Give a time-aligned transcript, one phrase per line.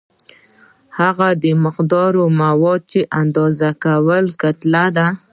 [0.99, 1.29] هغه
[1.65, 5.07] مقدار مواد چې اندازه کوي کتله ده.